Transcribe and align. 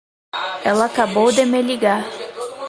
Ela 0.63 0.85
acabou 0.85 1.31
de 1.31 1.45
me 1.45 1.61
ligar. 1.61 2.03